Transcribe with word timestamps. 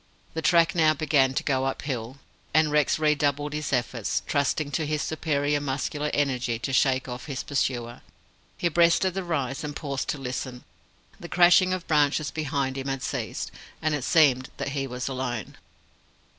The 0.33 0.41
track 0.41 0.73
now 0.73 0.95
began 0.95 1.35
to 1.35 1.43
go 1.43 1.65
uphill, 1.65 2.17
and 2.55 2.71
Rex 2.71 2.97
redoubled 2.97 3.53
his 3.53 3.71
efforts, 3.71 4.23
trusting 4.25 4.71
to 4.71 4.87
his 4.87 5.03
superior 5.03 5.61
muscular 5.61 6.09
energy 6.11 6.57
to 6.57 6.73
shake 6.73 7.07
off 7.07 7.27
his 7.27 7.43
pursuer. 7.43 8.01
He 8.57 8.67
breasted 8.67 9.13
the 9.13 9.23
rise, 9.23 9.63
and 9.63 9.75
paused 9.75 10.07
to 10.07 10.17
listen. 10.17 10.63
The 11.19 11.29
crashing 11.29 11.71
of 11.71 11.85
branches 11.85 12.31
behind 12.31 12.79
him 12.79 12.87
had 12.87 13.03
ceased, 13.03 13.51
and 13.79 13.93
it 13.93 14.03
seemed 14.03 14.49
that 14.57 14.69
he 14.69 14.87
was 14.87 15.07
alone. 15.07 15.57